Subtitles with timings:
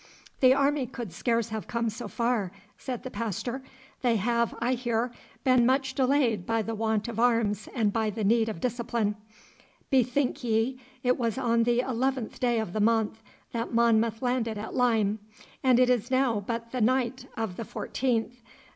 [0.39, 3.61] 'The army could scarce have come so far,' said the pastor.
[4.01, 5.11] 'They have, I hear,
[5.43, 9.15] been much delayed by the want of arms and by the need of discipline.
[9.91, 14.73] Bethink ye, it was on the eleventh day of the month that Monmouth landed at
[14.73, 15.19] Lyme,
[15.63, 18.41] and it is now but the night of the fourteenth.